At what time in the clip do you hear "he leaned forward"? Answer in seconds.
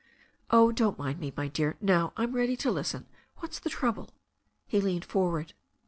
4.65-5.53